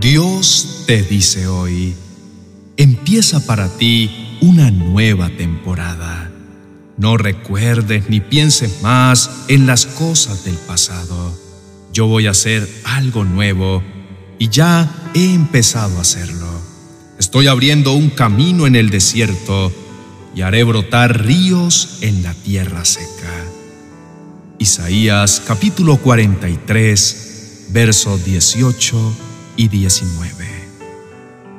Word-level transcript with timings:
Dios 0.00 0.84
te 0.86 1.02
dice 1.02 1.46
hoy, 1.46 1.94
empieza 2.78 3.44
para 3.44 3.68
ti 3.68 4.38
una 4.40 4.70
nueva 4.70 5.28
temporada. 5.28 6.32
No 6.96 7.18
recuerdes 7.18 8.08
ni 8.08 8.20
pienses 8.20 8.80
más 8.80 9.30
en 9.48 9.66
las 9.66 9.84
cosas 9.84 10.46
del 10.46 10.54
pasado. 10.54 11.38
Yo 11.92 12.06
voy 12.06 12.28
a 12.28 12.30
hacer 12.30 12.66
algo 12.84 13.24
nuevo 13.24 13.82
y 14.38 14.48
ya 14.48 14.90
he 15.12 15.34
empezado 15.34 15.98
a 15.98 16.00
hacerlo. 16.00 16.48
Estoy 17.18 17.48
abriendo 17.48 17.92
un 17.92 18.08
camino 18.08 18.66
en 18.66 18.76
el 18.76 18.88
desierto 18.88 19.70
y 20.34 20.40
haré 20.40 20.64
brotar 20.64 21.26
ríos 21.26 21.98
en 22.00 22.22
la 22.22 22.32
tierra 22.32 22.86
seca. 22.86 23.44
Isaías 24.58 25.42
capítulo 25.46 25.98
43, 25.98 27.66
versos 27.70 28.24
18 28.24 29.29
y 29.56 29.68
19. 29.68 30.46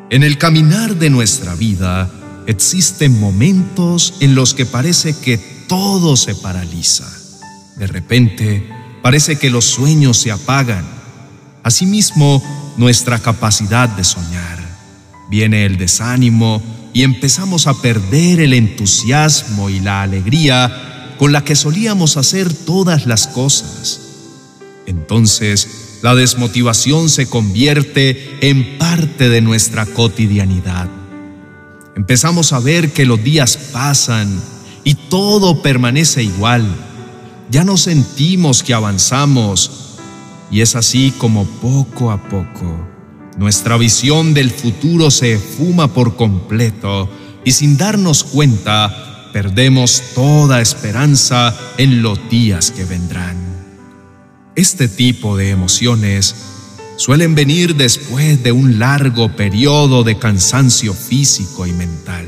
En 0.09 0.23
el 0.23 0.37
caminar 0.37 0.95
de 0.97 1.09
nuestra 1.09 1.55
vida 1.55 2.11
existen 2.47 3.19
momentos 3.19 4.15
en 4.19 4.35
los 4.35 4.53
que 4.53 4.65
parece 4.65 5.15
que 5.17 5.37
todo 5.67 6.17
se 6.17 6.35
paraliza. 6.35 7.07
De 7.77 7.87
repente, 7.87 8.67
parece 9.01 9.37
que 9.37 9.49
los 9.49 9.65
sueños 9.65 10.17
se 10.17 10.31
apagan. 10.31 10.85
Asimismo, 11.63 12.43
nuestra 12.77 13.19
capacidad 13.19 13.87
de 13.89 14.03
soñar. 14.03 14.59
Viene 15.29 15.65
el 15.65 15.77
desánimo 15.77 16.61
y 16.93 17.03
empezamos 17.03 17.67
a 17.67 17.81
perder 17.81 18.41
el 18.41 18.53
entusiasmo 18.53 19.69
y 19.69 19.79
la 19.79 20.01
alegría 20.01 21.15
con 21.17 21.31
la 21.31 21.43
que 21.43 21.55
solíamos 21.55 22.17
hacer 22.17 22.53
todas 22.53 23.05
las 23.05 23.27
cosas. 23.27 24.01
Entonces, 24.87 25.90
la 26.01 26.15
desmotivación 26.15 27.09
se 27.09 27.27
convierte 27.27 28.37
en 28.41 28.77
parte 28.77 29.29
de 29.29 29.41
nuestra 29.41 29.85
cotidianidad. 29.85 30.89
Empezamos 31.95 32.53
a 32.53 32.59
ver 32.59 32.91
que 32.91 33.05
los 33.05 33.23
días 33.23 33.57
pasan 33.71 34.41
y 34.83 34.95
todo 34.95 35.61
permanece 35.61 36.23
igual. 36.23 36.65
Ya 37.49 37.63
no 37.63 37.77
sentimos 37.77 38.63
que 38.63 38.73
avanzamos 38.73 39.97
y 40.49 40.61
es 40.61 40.75
así 40.75 41.13
como 41.17 41.45
poco 41.45 42.11
a 42.11 42.29
poco 42.29 42.91
nuestra 43.37 43.77
visión 43.77 44.33
del 44.33 44.51
futuro 44.51 45.09
se 45.09 45.39
fuma 45.39 45.87
por 45.93 46.15
completo 46.15 47.09
y 47.43 47.53
sin 47.53 47.77
darnos 47.77 48.23
cuenta 48.23 49.29
perdemos 49.33 50.03
toda 50.13 50.61
esperanza 50.61 51.57
en 51.77 52.01
los 52.01 52.29
días 52.29 52.71
que 52.71 52.83
vendrán. 52.85 53.40
Este 54.61 54.87
tipo 54.87 55.37
de 55.37 55.49
emociones 55.49 56.35
suelen 56.95 57.33
venir 57.33 57.75
después 57.77 58.43
de 58.43 58.51
un 58.51 58.77
largo 58.77 59.35
periodo 59.35 60.03
de 60.03 60.19
cansancio 60.19 60.93
físico 60.93 61.65
y 61.65 61.73
mental, 61.73 62.27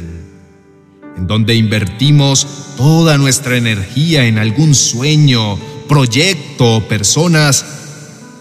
en 1.16 1.28
donde 1.28 1.54
invertimos 1.54 2.48
toda 2.76 3.20
nuestra 3.20 3.56
energía 3.56 4.26
en 4.26 4.40
algún 4.40 4.74
sueño, 4.74 5.60
proyecto 5.88 6.78
o 6.78 6.88
personas 6.88 7.66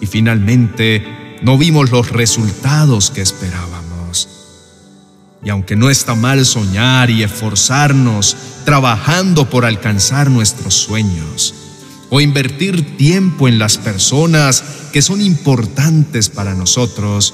y 0.00 0.06
finalmente 0.06 1.36
no 1.42 1.58
vimos 1.58 1.90
los 1.90 2.08
resultados 2.12 3.10
que 3.10 3.20
esperábamos. 3.20 4.26
Y 5.44 5.50
aunque 5.50 5.76
no 5.76 5.90
está 5.90 6.14
mal 6.14 6.46
soñar 6.46 7.10
y 7.10 7.24
esforzarnos 7.24 8.38
trabajando 8.64 9.50
por 9.50 9.66
alcanzar 9.66 10.30
nuestros 10.30 10.72
sueños, 10.72 11.61
o 12.14 12.20
invertir 12.20 12.98
tiempo 12.98 13.48
en 13.48 13.58
las 13.58 13.78
personas 13.78 14.62
que 14.92 15.00
son 15.00 15.22
importantes 15.22 16.28
para 16.28 16.52
nosotros, 16.52 17.32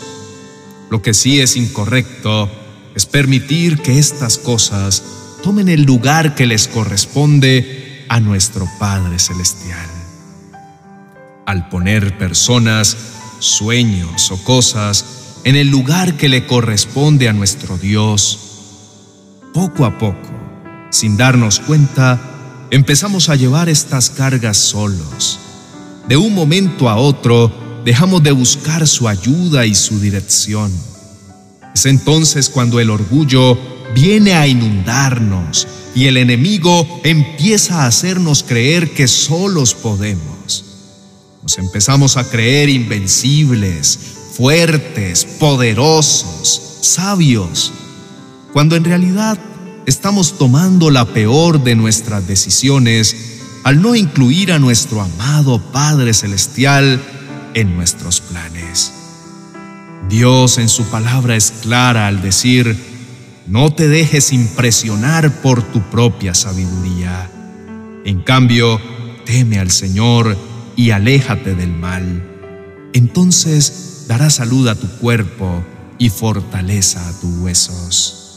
lo 0.88 1.02
que 1.02 1.14
sí 1.14 1.40
es 1.40 1.56
incorrecto 1.56 2.48
es 2.94 3.04
permitir 3.04 3.82
que 3.82 3.98
estas 3.98 4.38
cosas 4.38 5.02
tomen 5.42 5.68
el 5.68 5.82
lugar 5.82 6.36
que 6.36 6.46
les 6.46 6.68
corresponde 6.68 8.06
a 8.08 8.20
nuestro 8.20 8.68
Padre 8.78 9.18
Celestial. 9.18 9.88
Al 11.44 11.68
poner 11.70 12.16
personas 12.16 12.96
sueños 13.40 14.30
o 14.30 14.44
cosas 14.44 15.40
en 15.42 15.56
el 15.56 15.70
lugar 15.70 16.16
que 16.16 16.28
le 16.28 16.46
corresponde 16.46 17.28
a 17.28 17.32
nuestro 17.32 17.78
Dios, 17.78 18.38
poco 19.52 19.84
a 19.84 19.98
poco, 19.98 20.30
sin 20.90 21.16
darnos 21.16 21.58
cuenta, 21.58 22.37
empezamos 22.70 23.28
a 23.28 23.36
llevar 23.36 23.68
estas 23.68 24.10
cargas 24.10 24.56
solos. 24.56 25.38
De 26.08 26.16
un 26.16 26.34
momento 26.34 26.88
a 26.88 26.96
otro, 26.96 27.52
dejamos 27.84 28.22
de 28.22 28.32
buscar 28.32 28.86
su 28.86 29.08
ayuda 29.08 29.66
y 29.66 29.74
su 29.74 30.00
dirección. 30.00 30.72
Es 31.74 31.86
entonces 31.86 32.48
cuando 32.48 32.80
el 32.80 32.90
orgullo 32.90 33.58
viene 33.94 34.34
a 34.34 34.46
inundarnos 34.46 35.66
y 35.94 36.06
el 36.06 36.16
enemigo 36.16 37.00
empieza 37.04 37.82
a 37.82 37.86
hacernos 37.86 38.42
creer 38.42 38.92
que 38.92 39.08
solos 39.08 39.74
podemos. 39.74 40.64
Nos 41.42 41.58
empezamos 41.58 42.16
a 42.16 42.28
creer 42.28 42.68
invencibles, 42.68 43.98
fuertes, 44.32 45.24
poderosos, 45.24 46.78
sabios, 46.82 47.72
cuando 48.52 48.76
en 48.76 48.84
realidad 48.84 49.38
estamos 49.88 50.36
tomando 50.36 50.90
la 50.90 51.06
peor 51.06 51.64
de 51.64 51.74
nuestras 51.74 52.28
decisiones 52.28 53.40
al 53.64 53.80
no 53.80 53.94
incluir 53.94 54.52
a 54.52 54.58
nuestro 54.58 55.00
amado 55.00 55.62
Padre 55.72 56.12
Celestial 56.12 57.00
en 57.54 57.74
nuestros 57.74 58.20
planes. 58.20 58.92
Dios 60.10 60.58
en 60.58 60.68
su 60.68 60.84
palabra 60.84 61.36
es 61.36 61.52
clara 61.62 62.06
al 62.06 62.20
decir, 62.20 62.76
no 63.46 63.72
te 63.72 63.88
dejes 63.88 64.34
impresionar 64.34 65.40
por 65.40 65.62
tu 65.62 65.80
propia 65.80 66.34
sabiduría. 66.34 67.30
En 68.04 68.20
cambio, 68.20 68.78
teme 69.24 69.58
al 69.58 69.70
Señor 69.70 70.36
y 70.76 70.90
aléjate 70.90 71.54
del 71.54 71.72
mal. 71.72 72.90
Entonces 72.92 74.04
dará 74.06 74.28
salud 74.28 74.68
a 74.68 74.74
tu 74.74 74.86
cuerpo 74.98 75.64
y 75.96 76.10
fortaleza 76.10 77.08
a 77.08 77.20
tus 77.20 77.38
huesos. 77.38 78.27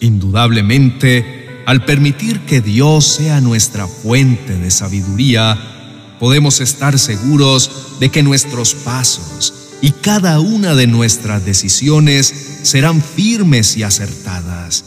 Indudablemente, 0.00 1.62
al 1.66 1.84
permitir 1.84 2.40
que 2.40 2.60
Dios 2.60 3.06
sea 3.06 3.40
nuestra 3.40 3.86
fuente 3.86 4.56
de 4.56 4.70
sabiduría, 4.70 6.16
podemos 6.18 6.60
estar 6.60 6.98
seguros 6.98 7.98
de 8.00 8.10
que 8.10 8.22
nuestros 8.22 8.74
pasos 8.74 9.54
y 9.82 9.92
cada 9.92 10.40
una 10.40 10.74
de 10.74 10.86
nuestras 10.86 11.44
decisiones 11.44 12.60
serán 12.62 13.02
firmes 13.02 13.76
y 13.76 13.82
acertadas. 13.82 14.84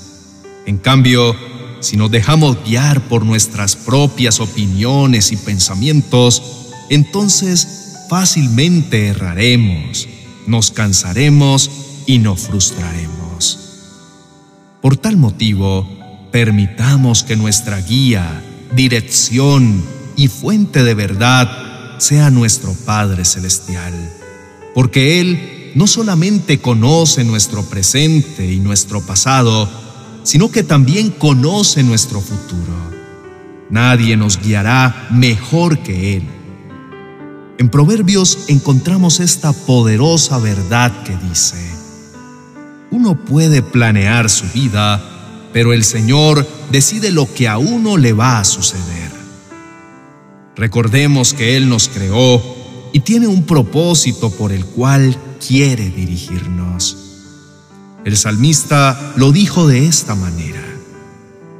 En 0.66 0.78
cambio, 0.78 1.36
si 1.80 1.98
nos 1.98 2.12
dejamos 2.12 2.64
guiar 2.64 3.02
por 3.02 3.26
nuestras 3.26 3.76
propias 3.76 4.40
opiniones 4.40 5.32
y 5.32 5.38
pensamientos, 5.38 6.42
entonces 6.90 8.06
fácilmente 8.10 9.08
erraremos, 9.08 10.08
nos 10.48 10.72
cansaremos 10.72 11.70
y 12.06 12.20
nos 12.20 12.42
frustraremos. 12.42 13.23
Por 14.84 14.98
tal 14.98 15.16
motivo, 15.16 15.88
permitamos 16.30 17.24
que 17.24 17.38
nuestra 17.38 17.80
guía, 17.80 18.44
dirección 18.76 19.82
y 20.18 20.28
fuente 20.28 20.84
de 20.84 20.94
verdad 20.94 21.98
sea 22.00 22.30
nuestro 22.30 22.74
Padre 22.86 23.24
Celestial, 23.24 23.94
porque 24.76 25.22
Él 25.22 25.72
no 25.76 25.88
solamente 25.88 26.60
conoce 26.60 27.24
nuestro 27.24 27.64
presente 27.64 28.52
y 28.52 28.60
nuestro 28.60 29.00
pasado, 29.00 29.70
sino 30.24 30.52
que 30.52 30.64
también 30.64 31.12
conoce 31.12 31.82
nuestro 31.82 32.20
futuro. 32.20 32.74
Nadie 33.70 34.18
nos 34.18 34.38
guiará 34.38 35.08
mejor 35.12 35.80
que 35.80 36.18
Él. 36.18 36.24
En 37.58 37.70
Proverbios 37.70 38.50
encontramos 38.50 39.22
esta 39.22 39.54
poderosa 39.54 40.40
verdad 40.40 41.04
que 41.04 41.16
dice, 41.30 41.83
uno 42.94 43.16
puede 43.16 43.62
planear 43.62 44.30
su 44.30 44.46
vida, 44.54 45.02
pero 45.52 45.74
el 45.74 45.84
Señor 45.84 46.48
decide 46.72 47.12
lo 47.12 47.32
que 47.34 47.48
a 47.48 47.58
uno 47.58 47.98
le 47.98 48.14
va 48.14 48.40
a 48.40 48.46
suceder. 48.46 49.12
Recordemos 50.56 51.34
que 51.34 51.58
Él 51.58 51.68
nos 51.70 51.90
creó 51.90 52.42
y 52.94 53.00
tiene 53.02 53.28
un 53.28 53.46
propósito 53.46 54.30
por 54.32 54.52
el 54.52 54.66
cual 54.66 55.18
quiere 55.46 55.90
dirigirnos. 55.90 56.98
El 58.06 58.18
salmista 58.18 59.14
lo 59.16 59.32
dijo 59.32 59.68
de 59.68 59.88
esta 59.88 60.16
manera, 60.16 60.64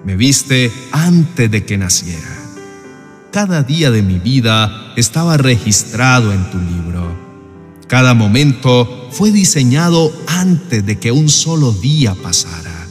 me 0.06 0.16
viste 0.16 0.72
antes 0.92 1.50
de 1.50 1.66
que 1.66 1.78
naciera 1.78 2.44
cada 3.34 3.64
día 3.64 3.90
de 3.90 4.04
mi 4.04 4.20
vida 4.20 4.94
estaba 4.96 5.38
registrado 5.38 6.32
en 6.32 6.52
tu 6.52 6.60
libro. 6.60 7.18
Cada 7.88 8.14
momento 8.14 9.03
fue 9.14 9.32
diseñado 9.32 10.12
antes 10.26 10.84
de 10.84 10.98
que 10.98 11.12
un 11.12 11.30
solo 11.30 11.72
día 11.72 12.16
pasara. 12.16 12.88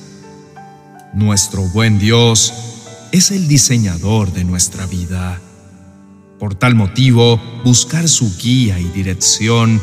Nuestro 1.14 1.62
buen 1.62 1.98
Dios 1.98 2.54
es 3.10 3.32
el 3.32 3.48
diseñador 3.48 4.32
de 4.32 4.44
nuestra 4.44 4.86
vida. 4.86 5.40
Por 6.38 6.54
tal 6.54 6.76
motivo, 6.76 7.40
buscar 7.64 8.08
su 8.08 8.36
guía 8.38 8.78
y 8.78 8.84
dirección 8.84 9.80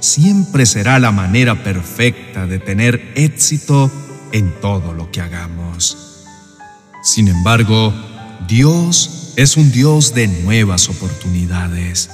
siempre 0.00 0.66
será 0.66 0.98
la 0.98 1.12
manera 1.12 1.62
perfecta 1.62 2.46
de 2.46 2.58
tener 2.58 3.12
éxito 3.14 3.88
en 4.32 4.60
todo 4.60 4.92
lo 4.92 5.12
que 5.12 5.20
hagamos. 5.20 5.96
Sin 7.04 7.28
embargo, 7.28 7.94
Dios 8.48 9.34
es 9.36 9.56
un 9.56 9.70
Dios 9.70 10.14
de 10.14 10.26
nuevas 10.26 10.88
oportunidades. 10.88 12.10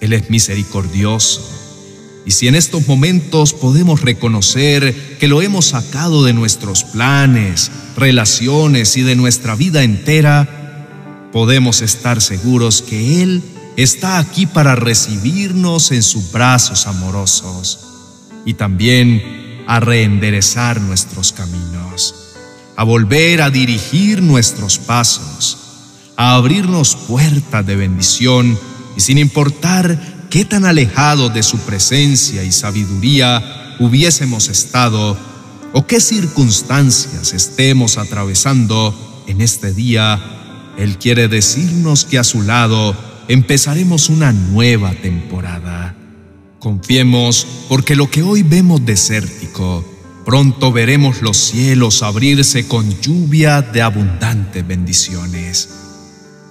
Él 0.00 0.12
es 0.12 0.28
misericordioso. 0.28 1.63
Y 2.26 2.30
si 2.30 2.48
en 2.48 2.54
estos 2.54 2.88
momentos 2.88 3.52
podemos 3.52 4.00
reconocer 4.00 5.18
que 5.18 5.28
lo 5.28 5.42
hemos 5.42 5.66
sacado 5.66 6.24
de 6.24 6.32
nuestros 6.32 6.84
planes, 6.84 7.70
relaciones 7.96 8.96
y 8.96 9.02
de 9.02 9.14
nuestra 9.14 9.54
vida 9.54 9.82
entera, 9.82 11.28
podemos 11.32 11.82
estar 11.82 12.22
seguros 12.22 12.80
que 12.80 13.22
Él 13.22 13.42
está 13.76 14.18
aquí 14.18 14.46
para 14.46 14.74
recibirnos 14.76 15.90
en 15.90 16.02
sus 16.02 16.32
brazos 16.32 16.86
amorosos 16.86 17.80
y 18.44 18.54
también 18.54 19.64
a 19.66 19.80
reenderezar 19.80 20.80
nuestros 20.80 21.32
caminos, 21.32 22.14
a 22.76 22.84
volver 22.84 23.42
a 23.42 23.50
dirigir 23.50 24.22
nuestros 24.22 24.78
pasos, 24.78 25.58
a 26.16 26.34
abrirnos 26.34 26.96
puertas 26.96 27.66
de 27.66 27.76
bendición 27.76 28.58
y 28.96 29.00
sin 29.00 29.18
importar 29.18 30.13
qué 30.34 30.44
tan 30.44 30.64
alejados 30.64 31.32
de 31.32 31.44
su 31.44 31.58
presencia 31.58 32.42
y 32.42 32.50
sabiduría 32.50 33.76
hubiésemos 33.78 34.48
estado 34.48 35.16
o 35.72 35.86
qué 35.86 36.00
circunstancias 36.00 37.32
estemos 37.32 37.98
atravesando 37.98 39.22
en 39.28 39.40
este 39.40 39.72
día, 39.72 40.72
Él 40.76 40.98
quiere 40.98 41.28
decirnos 41.28 42.04
que 42.04 42.18
a 42.18 42.24
su 42.24 42.42
lado 42.42 42.96
empezaremos 43.28 44.08
una 44.08 44.32
nueva 44.32 44.92
temporada. 44.94 45.94
Confiemos 46.58 47.46
porque 47.68 47.94
lo 47.94 48.10
que 48.10 48.24
hoy 48.24 48.42
vemos 48.42 48.84
desértico, 48.84 49.84
pronto 50.24 50.72
veremos 50.72 51.22
los 51.22 51.36
cielos 51.36 52.02
abrirse 52.02 52.66
con 52.66 53.00
lluvia 53.00 53.62
de 53.62 53.82
abundantes 53.82 54.66
bendiciones. 54.66 55.68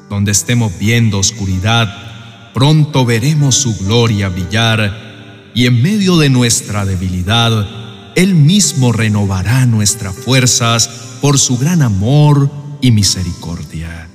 Donde 0.10 0.32
estemos 0.32 0.72
viendo 0.80 1.20
oscuridad, 1.20 2.12
pronto 2.54 3.06
veremos 3.06 3.56
su 3.56 3.76
gloria 3.78 4.30
brillar 4.30 5.52
y 5.56 5.66
en 5.66 5.82
medio 5.82 6.18
de 6.18 6.30
nuestra 6.30 6.86
debilidad, 6.86 8.14
Él 8.16 8.36
mismo 8.36 8.92
renovará 8.92 9.66
nuestras 9.66 10.16
fuerzas 10.16 10.90
por 11.22 11.40
su 11.40 11.58
gran 11.58 11.82
amor 11.82 12.50
y 12.82 12.92
misericordia. 12.92 14.10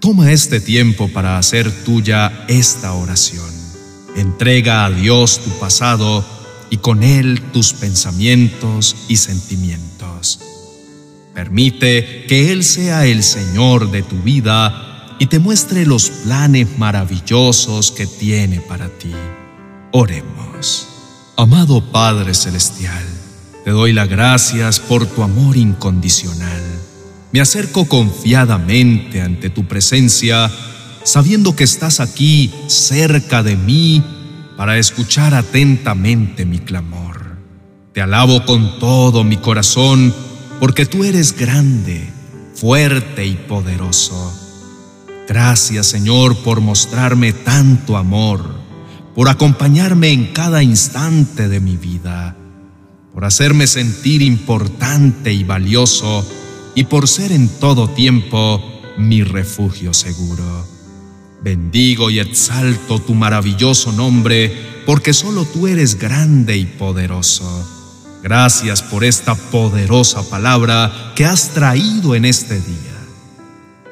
Toma 0.00 0.32
este 0.32 0.60
tiempo 0.60 1.08
para 1.08 1.38
hacer 1.38 1.70
tuya 1.84 2.44
esta 2.48 2.92
oración. 2.92 3.50
Entrega 4.16 4.84
a 4.84 4.90
Dios 4.90 5.40
tu 5.42 5.50
pasado 5.58 6.24
y 6.70 6.78
con 6.78 7.02
Él 7.02 7.40
tus 7.52 7.72
pensamientos 7.72 8.96
y 9.08 9.16
sentimientos. 9.16 10.40
Permite 11.34 12.24
que 12.26 12.52
Él 12.52 12.64
sea 12.64 13.06
el 13.06 13.22
Señor 13.22 13.90
de 13.90 14.02
tu 14.02 14.16
vida 14.22 14.85
y 15.18 15.26
te 15.26 15.38
muestre 15.38 15.86
los 15.86 16.10
planes 16.10 16.78
maravillosos 16.78 17.90
que 17.92 18.06
tiene 18.06 18.60
para 18.60 18.88
ti. 18.88 19.12
Oremos. 19.92 20.88
Amado 21.36 21.82
Padre 21.92 22.34
Celestial, 22.34 23.04
te 23.64 23.70
doy 23.70 23.92
las 23.92 24.08
gracias 24.08 24.80
por 24.80 25.06
tu 25.06 25.22
amor 25.22 25.56
incondicional 25.56 26.76
me 27.36 27.42
acerco 27.42 27.84
confiadamente 27.84 29.20
ante 29.20 29.50
tu 29.50 29.66
presencia, 29.66 30.50
sabiendo 31.04 31.54
que 31.54 31.64
estás 31.64 32.00
aquí 32.00 32.50
cerca 32.66 33.42
de 33.42 33.56
mí 33.56 34.02
para 34.56 34.78
escuchar 34.78 35.34
atentamente 35.34 36.46
mi 36.46 36.60
clamor. 36.60 37.36
Te 37.92 38.00
alabo 38.00 38.46
con 38.46 38.78
todo 38.78 39.22
mi 39.22 39.36
corazón, 39.36 40.14
porque 40.60 40.86
tú 40.86 41.04
eres 41.04 41.36
grande, 41.36 42.10
fuerte 42.54 43.26
y 43.26 43.34
poderoso. 43.34 44.32
Gracias 45.28 45.86
Señor 45.86 46.36
por 46.38 46.60
mostrarme 46.60 47.32
tanto 47.32 47.96
amor, 47.96 48.44
por 49.14 49.28
acompañarme 49.28 50.10
en 50.10 50.32
cada 50.32 50.62
instante 50.62 51.48
de 51.48 51.60
mi 51.60 51.76
vida, 51.76 52.36
por 53.12 53.24
hacerme 53.24 53.66
sentir 53.66 54.22
importante 54.22 55.32
y 55.32 55.42
valioso, 55.42 56.24
y 56.74 56.84
por 56.84 57.08
ser 57.08 57.32
en 57.32 57.48
todo 57.48 57.88
tiempo 57.88 58.62
mi 58.98 59.22
refugio 59.22 59.94
seguro. 59.94 60.66
Bendigo 61.42 62.10
y 62.10 62.18
exalto 62.18 62.98
tu 62.98 63.14
maravilloso 63.14 63.92
nombre, 63.92 64.82
porque 64.84 65.12
solo 65.12 65.44
tú 65.44 65.66
eres 65.66 65.98
grande 65.98 66.56
y 66.56 66.66
poderoso. 66.66 67.72
Gracias 68.22 68.82
por 68.82 69.04
esta 69.04 69.34
poderosa 69.34 70.28
palabra 70.28 71.12
que 71.14 71.24
has 71.24 71.50
traído 71.50 72.14
en 72.14 72.24
este 72.24 72.56
día, 72.60 72.95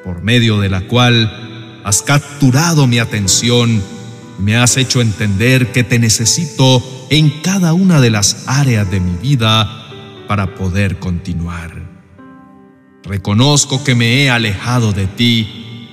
por 0.05 0.21
medio 0.21 0.59
de 0.59 0.69
la 0.69 0.81
cual 0.81 1.81
has 1.83 2.03
capturado 2.03 2.85
mi 2.85 2.99
atención 2.99 3.81
me 4.37 4.55
has 4.55 4.77
hecho 4.77 5.01
entender 5.01 5.71
que 5.71 5.83
te 5.83 5.97
necesito 5.97 6.83
en 7.09 7.41
cada 7.41 7.73
una 7.73 7.99
de 7.99 8.11
las 8.11 8.43
áreas 8.45 8.89
de 8.91 8.99
mi 8.99 9.17
vida 9.17 9.87
para 10.27 10.53
poder 10.53 10.99
continuar. 10.99 11.71
Reconozco 13.03 13.83
que 13.83 13.95
me 13.95 14.21
he 14.21 14.29
alejado 14.29 14.93
de 14.93 15.07
ti 15.07 15.87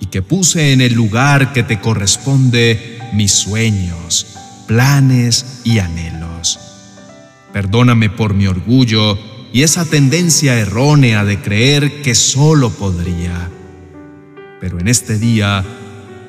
y 0.00 0.06
que 0.06 0.22
puse 0.22 0.72
en 0.72 0.80
el 0.80 0.94
lugar 0.94 1.52
que 1.52 1.62
te 1.62 1.78
corresponde 1.78 2.98
mis 3.12 3.32
sueños, 3.32 4.38
planes 4.66 5.60
y 5.64 5.78
anhelos. 5.78 6.58
Perdóname 7.52 8.08
por 8.08 8.32
mi 8.32 8.46
orgullo 8.46 9.18
y 9.52 9.62
esa 9.62 9.84
tendencia 9.84 10.58
errónea 10.58 11.24
de 11.24 11.40
creer 11.40 12.02
que 12.02 12.14
solo 12.14 12.70
podría. 12.70 13.50
Pero 14.60 14.78
en 14.78 14.88
este 14.88 15.18
día 15.18 15.64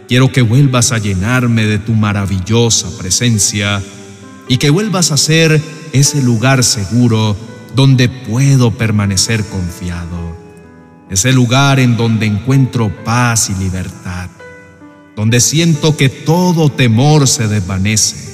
quiero 0.07 0.31
que 0.31 0.41
vuelvas 0.41 0.91
a 0.91 0.97
llenarme 0.97 1.65
de 1.65 1.79
tu 1.79 1.93
maravillosa 1.93 2.89
presencia 2.97 3.81
y 4.47 4.57
que 4.57 4.69
vuelvas 4.69 5.11
a 5.11 5.17
ser 5.17 5.61
ese 5.93 6.21
lugar 6.21 6.63
seguro 6.63 7.35
donde 7.75 8.09
puedo 8.09 8.71
permanecer 8.71 9.43
confiado 9.45 10.29
es 11.09 11.25
el 11.25 11.35
lugar 11.35 11.79
en 11.79 11.97
donde 11.97 12.27
encuentro 12.27 12.93
paz 13.03 13.49
y 13.49 13.55
libertad, 13.55 14.29
donde 15.15 15.39
siento 15.41 15.97
que 15.97 16.07
todo 16.07 16.69
temor 16.69 17.27
se 17.27 17.47
desvanece, 17.47 18.29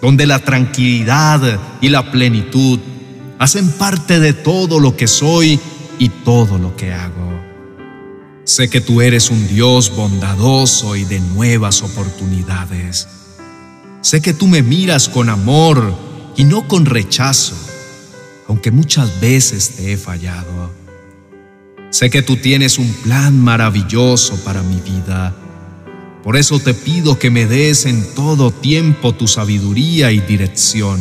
donde 0.00 0.26
la 0.26 0.38
tranquilidad 0.38 1.60
y 1.82 1.90
la 1.90 2.10
plenitud 2.10 2.80
hacen 3.38 3.70
parte 3.72 4.18
de 4.18 4.32
todo 4.32 4.80
lo 4.80 4.96
que 4.96 5.06
soy 5.06 5.60
y 5.98 6.08
todo 6.08 6.56
lo 6.56 6.74
que 6.74 6.92
hago. 6.92 7.35
Sé 8.46 8.70
que 8.70 8.80
tú 8.80 9.00
eres 9.00 9.30
un 9.30 9.48
Dios 9.48 9.90
bondadoso 9.96 10.94
y 10.94 11.04
de 11.04 11.18
nuevas 11.18 11.82
oportunidades. 11.82 13.08
Sé 14.02 14.22
que 14.22 14.34
tú 14.34 14.46
me 14.46 14.62
miras 14.62 15.08
con 15.08 15.30
amor 15.30 15.92
y 16.36 16.44
no 16.44 16.68
con 16.68 16.86
rechazo, 16.86 17.56
aunque 18.46 18.70
muchas 18.70 19.20
veces 19.20 19.70
te 19.70 19.92
he 19.92 19.96
fallado. 19.96 20.70
Sé 21.90 22.08
que 22.08 22.22
tú 22.22 22.36
tienes 22.36 22.78
un 22.78 22.88
plan 23.02 23.36
maravilloso 23.36 24.36
para 24.44 24.62
mi 24.62 24.80
vida. 24.80 25.34
Por 26.22 26.36
eso 26.36 26.60
te 26.60 26.72
pido 26.72 27.18
que 27.18 27.30
me 27.30 27.46
des 27.46 27.84
en 27.84 28.14
todo 28.14 28.52
tiempo 28.52 29.12
tu 29.12 29.26
sabiduría 29.26 30.12
y 30.12 30.20
dirección, 30.20 31.00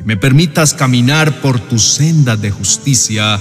y 0.00 0.02
me 0.02 0.16
permitas 0.16 0.74
caminar 0.74 1.40
por 1.42 1.60
tus 1.60 1.92
sendas 1.92 2.42
de 2.42 2.50
justicia 2.50 3.40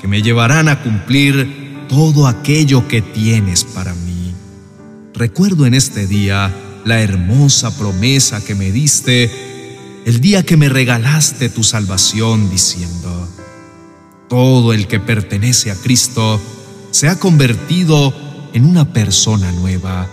que 0.00 0.06
me 0.06 0.22
llevarán 0.22 0.68
a 0.68 0.84
cumplir 0.84 1.63
todo 1.94 2.26
aquello 2.26 2.88
que 2.88 3.02
tienes 3.02 3.62
para 3.62 3.94
mí. 3.94 4.34
Recuerdo 5.14 5.64
en 5.64 5.74
este 5.74 6.08
día 6.08 6.52
la 6.84 7.00
hermosa 7.00 7.70
promesa 7.78 8.44
que 8.44 8.56
me 8.56 8.72
diste 8.72 9.30
el 10.04 10.20
día 10.20 10.42
que 10.42 10.56
me 10.56 10.68
regalaste 10.68 11.48
tu 11.50 11.62
salvación 11.62 12.50
diciendo, 12.50 13.28
todo 14.28 14.72
el 14.72 14.88
que 14.88 14.98
pertenece 14.98 15.70
a 15.70 15.76
Cristo 15.76 16.40
se 16.90 17.08
ha 17.08 17.20
convertido 17.20 18.12
en 18.54 18.64
una 18.64 18.92
persona 18.92 19.52
nueva. 19.52 20.08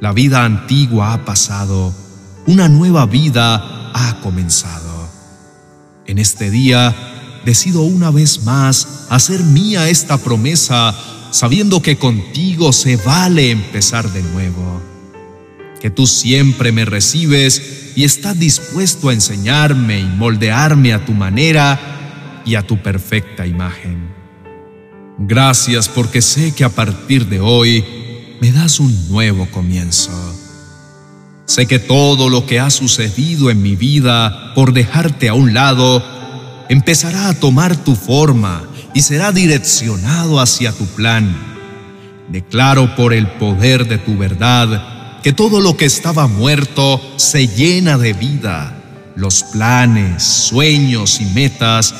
La 0.00 0.14
vida 0.14 0.46
antigua 0.46 1.12
ha 1.12 1.26
pasado, 1.26 1.92
una 2.46 2.70
nueva 2.70 3.04
vida 3.04 3.90
ha 3.92 4.18
comenzado. 4.22 5.10
En 6.06 6.18
este 6.18 6.50
día 6.50 7.11
decido 7.44 7.82
una 7.82 8.10
vez 8.10 8.42
más 8.44 9.06
hacer 9.10 9.42
mía 9.42 9.88
esta 9.88 10.18
promesa, 10.18 10.94
sabiendo 11.30 11.82
que 11.82 11.96
contigo 11.96 12.72
se 12.72 12.96
vale 12.96 13.50
empezar 13.50 14.10
de 14.12 14.22
nuevo, 14.22 14.82
que 15.80 15.90
tú 15.90 16.06
siempre 16.06 16.72
me 16.72 16.84
recibes 16.84 17.92
y 17.96 18.04
estás 18.04 18.38
dispuesto 18.38 19.08
a 19.08 19.12
enseñarme 19.12 20.00
y 20.00 20.04
moldearme 20.04 20.92
a 20.92 21.04
tu 21.04 21.12
manera 21.12 22.42
y 22.44 22.54
a 22.54 22.66
tu 22.66 22.82
perfecta 22.82 23.46
imagen. 23.46 24.10
Gracias 25.18 25.88
porque 25.88 26.22
sé 26.22 26.54
que 26.54 26.64
a 26.64 26.70
partir 26.70 27.26
de 27.26 27.40
hoy 27.40 27.84
me 28.40 28.50
das 28.50 28.80
un 28.80 29.08
nuevo 29.08 29.46
comienzo. 29.50 30.10
Sé 31.44 31.66
que 31.66 31.78
todo 31.78 32.28
lo 32.28 32.46
que 32.46 32.60
ha 32.60 32.70
sucedido 32.70 33.50
en 33.50 33.62
mi 33.62 33.76
vida 33.76 34.54
por 34.54 34.72
dejarte 34.72 35.28
a 35.28 35.34
un 35.34 35.52
lado 35.52 36.02
empezará 36.68 37.28
a 37.28 37.34
tomar 37.34 37.76
tu 37.76 37.94
forma 37.94 38.64
y 38.94 39.02
será 39.02 39.32
direccionado 39.32 40.40
hacia 40.40 40.72
tu 40.72 40.86
plan. 40.86 41.34
Declaro 42.28 42.94
por 42.96 43.12
el 43.12 43.26
poder 43.26 43.86
de 43.86 43.98
tu 43.98 44.16
verdad 44.16 45.20
que 45.22 45.32
todo 45.32 45.60
lo 45.60 45.76
que 45.76 45.84
estaba 45.84 46.26
muerto 46.26 47.00
se 47.16 47.46
llena 47.46 47.98
de 47.98 48.12
vida, 48.12 48.76
los 49.14 49.44
planes, 49.44 50.22
sueños 50.22 51.20
y 51.20 51.26
metas, 51.26 51.94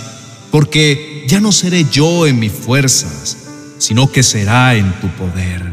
porque 0.51 1.25
ya 1.29 1.41
no 1.41 1.53
seré 1.53 1.87
yo 1.91 2.27
en 2.27 2.39
mis 2.39 2.53
fuerzas, 2.53 3.37
sino 3.79 4.11
que 4.11 4.23
será 4.23 4.75
en 4.75 4.93
tu 5.01 5.09
poder. 5.09 5.73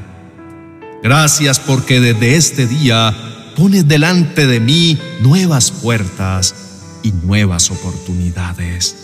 Gracias 1.01 1.59
porque 1.59 1.99
desde 1.99 2.35
este 2.35 2.67
día 2.67 3.15
pones 3.55 3.87
delante 3.87 4.45
de 4.45 4.59
mí 4.59 4.97
nuevas 5.21 5.71
puertas 5.71 6.68
y 7.03 7.11
nuevas 7.11 7.71
oportunidades. 7.71 8.95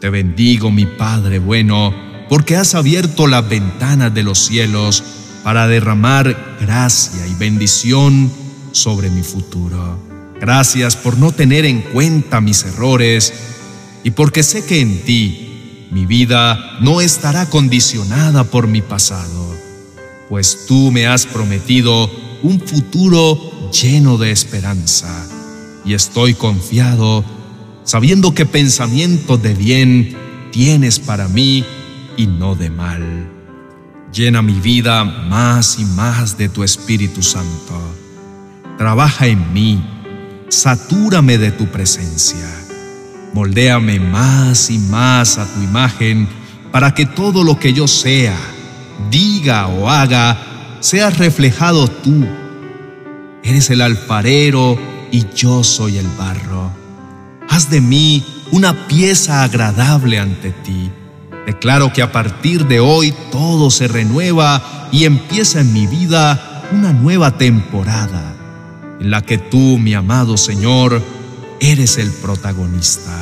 Te 0.00 0.10
bendigo, 0.10 0.70
mi 0.70 0.86
Padre 0.86 1.38
bueno, 1.38 1.94
porque 2.28 2.56
has 2.56 2.74
abierto 2.74 3.26
las 3.26 3.48
ventanas 3.48 4.12
de 4.12 4.22
los 4.22 4.38
cielos 4.38 5.02
para 5.42 5.66
derramar 5.66 6.56
gracia 6.60 7.26
y 7.26 7.34
bendición 7.34 8.30
sobre 8.72 9.10
mi 9.10 9.22
futuro. 9.22 9.98
Gracias 10.40 10.96
por 10.96 11.16
no 11.18 11.32
tener 11.32 11.64
en 11.64 11.80
cuenta 11.80 12.40
mis 12.40 12.64
errores 12.64 13.32
y 14.04 14.10
porque 14.10 14.42
sé 14.42 14.64
que 14.66 14.80
en 14.80 15.02
ti 15.04 15.88
mi 15.90 16.04
vida 16.04 16.78
no 16.80 17.00
estará 17.00 17.48
condicionada 17.48 18.44
por 18.44 18.66
mi 18.66 18.82
pasado, 18.82 19.54
pues 20.28 20.66
tú 20.66 20.90
me 20.90 21.06
has 21.06 21.26
prometido 21.26 22.10
un 22.42 22.60
futuro 22.60 23.70
lleno 23.70 24.18
de 24.18 24.30
esperanza 24.30 25.35
y 25.86 25.94
estoy 25.94 26.34
confiado 26.34 27.24
sabiendo 27.84 28.34
que 28.34 28.44
pensamientos 28.44 29.40
de 29.40 29.54
bien 29.54 30.16
tienes 30.50 30.98
para 30.98 31.28
mí 31.28 31.64
y 32.16 32.26
no 32.26 32.56
de 32.56 32.68
mal. 32.68 33.30
Llena 34.12 34.42
mi 34.42 34.54
vida 34.54 35.04
más 35.04 35.78
y 35.78 35.84
más 35.84 36.36
de 36.36 36.48
tu 36.48 36.64
Espíritu 36.64 37.22
Santo. 37.22 37.80
Trabaja 38.76 39.28
en 39.28 39.52
mí, 39.52 39.80
satúrame 40.48 41.38
de 41.38 41.52
tu 41.52 41.66
presencia. 41.66 42.50
Moldéame 43.32 44.00
más 44.00 44.70
y 44.70 44.78
más 44.78 45.38
a 45.38 45.46
tu 45.46 45.62
imagen 45.62 46.28
para 46.72 46.94
que 46.94 47.06
todo 47.06 47.44
lo 47.44 47.58
que 47.60 47.72
yo 47.72 47.86
sea, 47.86 48.36
diga 49.10 49.68
o 49.68 49.88
haga, 49.88 50.78
sea 50.80 51.10
reflejado 51.10 51.86
tú. 51.86 52.26
Eres 53.44 53.70
el 53.70 53.82
alfarero 53.82 54.95
y 55.16 55.26
yo 55.34 55.64
soy 55.64 55.96
el 55.96 56.06
barro. 56.18 56.70
Haz 57.48 57.70
de 57.70 57.80
mí 57.80 58.22
una 58.50 58.86
pieza 58.86 59.44
agradable 59.44 60.18
ante 60.18 60.50
ti. 60.50 60.90
Declaro 61.46 61.90
que 61.90 62.02
a 62.02 62.12
partir 62.12 62.66
de 62.66 62.80
hoy 62.80 63.14
todo 63.32 63.70
se 63.70 63.88
renueva 63.88 64.88
y 64.92 65.04
empieza 65.04 65.60
en 65.60 65.72
mi 65.72 65.86
vida 65.86 66.64
una 66.70 66.92
nueva 66.92 67.38
temporada 67.38 68.34
en 69.00 69.10
la 69.10 69.22
que 69.22 69.38
tú, 69.38 69.78
mi 69.78 69.94
amado 69.94 70.36
Señor, 70.36 71.02
eres 71.60 71.96
el 71.96 72.10
protagonista. 72.10 73.16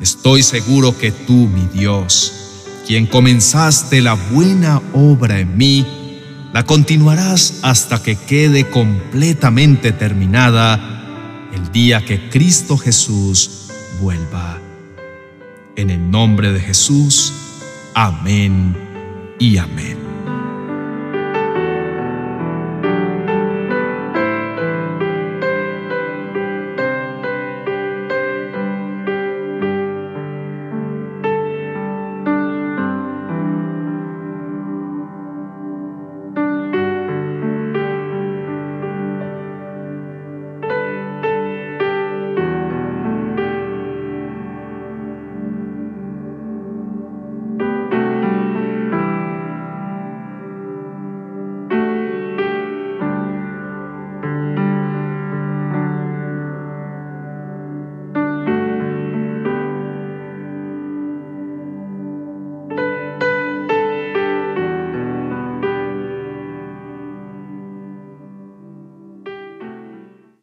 Estoy 0.00 0.42
seguro 0.42 0.96
que 0.96 1.12
tú, 1.12 1.34
mi 1.34 1.66
Dios, 1.78 2.32
quien 2.86 3.06
comenzaste 3.06 4.00
la 4.00 4.14
buena 4.14 4.80
obra 4.94 5.38
en 5.38 5.54
mí, 5.54 5.86
la 6.54 6.64
continuarás 6.64 7.58
hasta 7.62 8.00
que 8.00 8.14
quede 8.14 8.70
completamente 8.70 9.90
terminada 9.90 11.50
el 11.52 11.72
día 11.72 12.04
que 12.04 12.28
Cristo 12.30 12.78
Jesús 12.78 13.72
vuelva. 14.00 14.60
En 15.74 15.90
el 15.90 16.08
nombre 16.08 16.52
de 16.52 16.60
Jesús, 16.60 17.32
amén 17.92 18.76
y 19.40 19.56
amén. 19.56 20.03